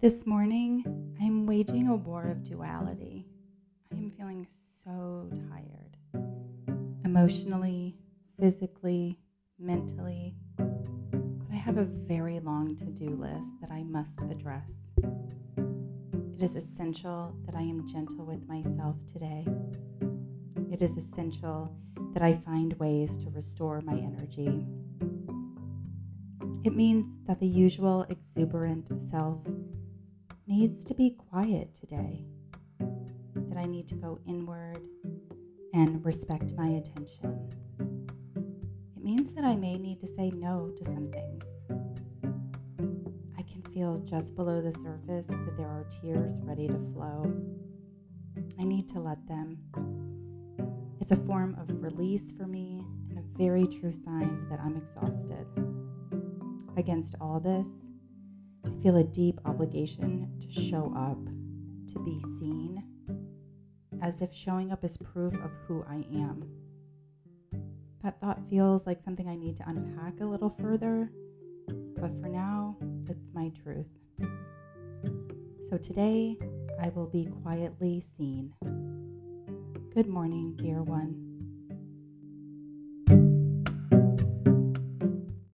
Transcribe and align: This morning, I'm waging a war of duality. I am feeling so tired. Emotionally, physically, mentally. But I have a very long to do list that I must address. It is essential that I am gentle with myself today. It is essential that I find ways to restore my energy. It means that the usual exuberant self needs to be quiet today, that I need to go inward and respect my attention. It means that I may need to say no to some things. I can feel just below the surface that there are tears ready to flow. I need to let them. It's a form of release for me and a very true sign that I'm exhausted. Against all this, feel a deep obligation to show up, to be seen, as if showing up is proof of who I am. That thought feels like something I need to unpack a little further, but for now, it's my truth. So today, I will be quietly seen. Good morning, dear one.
This 0.00 0.24
morning, 0.26 0.84
I'm 1.20 1.44
waging 1.44 1.88
a 1.88 1.96
war 1.96 2.28
of 2.28 2.44
duality. 2.44 3.26
I 3.92 3.96
am 3.96 4.08
feeling 4.08 4.46
so 4.84 5.28
tired. 5.50 5.96
Emotionally, 7.04 7.96
physically, 8.38 9.18
mentally. 9.58 10.36
But 10.56 11.50
I 11.52 11.56
have 11.56 11.78
a 11.78 11.84
very 11.84 12.38
long 12.38 12.76
to 12.76 12.84
do 12.84 13.08
list 13.08 13.48
that 13.60 13.72
I 13.72 13.82
must 13.82 14.22
address. 14.30 14.72
It 14.98 16.44
is 16.44 16.54
essential 16.54 17.34
that 17.44 17.56
I 17.56 17.62
am 17.62 17.84
gentle 17.84 18.24
with 18.24 18.46
myself 18.46 18.94
today. 19.12 19.44
It 20.70 20.80
is 20.80 20.96
essential 20.96 21.74
that 22.14 22.22
I 22.22 22.34
find 22.34 22.72
ways 22.74 23.16
to 23.16 23.30
restore 23.30 23.80
my 23.80 23.94
energy. 23.94 24.64
It 26.62 26.76
means 26.76 27.18
that 27.26 27.40
the 27.40 27.48
usual 27.48 28.06
exuberant 28.08 28.90
self 29.10 29.40
needs 30.48 30.82
to 30.82 30.94
be 30.94 31.10
quiet 31.10 31.74
today, 31.74 32.24
that 32.78 33.58
I 33.58 33.66
need 33.66 33.86
to 33.88 33.94
go 33.94 34.18
inward 34.26 34.80
and 35.74 36.02
respect 36.02 36.54
my 36.56 36.68
attention. 36.68 37.50
It 38.96 39.04
means 39.04 39.34
that 39.34 39.44
I 39.44 39.56
may 39.56 39.76
need 39.76 40.00
to 40.00 40.06
say 40.06 40.30
no 40.30 40.70
to 40.78 40.84
some 40.86 41.04
things. 41.04 41.44
I 43.36 43.42
can 43.42 43.62
feel 43.74 43.98
just 43.98 44.34
below 44.36 44.62
the 44.62 44.72
surface 44.72 45.26
that 45.26 45.54
there 45.58 45.68
are 45.68 45.84
tears 46.00 46.38
ready 46.40 46.66
to 46.66 46.78
flow. 46.94 47.30
I 48.58 48.64
need 48.64 48.88
to 48.88 49.00
let 49.00 49.28
them. 49.28 49.58
It's 50.98 51.12
a 51.12 51.16
form 51.16 51.58
of 51.60 51.82
release 51.82 52.32
for 52.32 52.46
me 52.46 52.82
and 53.10 53.18
a 53.18 53.38
very 53.38 53.66
true 53.66 53.92
sign 53.92 54.46
that 54.48 54.60
I'm 54.60 54.78
exhausted. 54.78 55.46
Against 56.78 57.16
all 57.20 57.38
this, 57.38 57.68
feel 58.82 58.96
a 58.96 59.04
deep 59.04 59.40
obligation 59.44 60.30
to 60.40 60.50
show 60.50 60.92
up, 60.96 61.18
to 61.92 61.98
be 62.04 62.20
seen, 62.38 62.84
as 64.00 64.20
if 64.20 64.32
showing 64.32 64.70
up 64.70 64.84
is 64.84 64.96
proof 64.96 65.34
of 65.34 65.50
who 65.66 65.84
I 65.88 66.04
am. 66.14 66.48
That 68.02 68.20
thought 68.20 68.48
feels 68.48 68.86
like 68.86 69.02
something 69.02 69.28
I 69.28 69.34
need 69.34 69.56
to 69.56 69.68
unpack 69.68 70.20
a 70.20 70.24
little 70.24 70.54
further, 70.60 71.10
but 71.96 72.12
for 72.20 72.28
now, 72.28 72.76
it's 73.08 73.34
my 73.34 73.50
truth. 73.62 73.88
So 75.68 75.76
today, 75.76 76.38
I 76.80 76.90
will 76.90 77.08
be 77.08 77.26
quietly 77.42 78.00
seen. 78.16 78.54
Good 79.92 80.06
morning, 80.06 80.54
dear 80.56 80.82
one. 80.82 81.27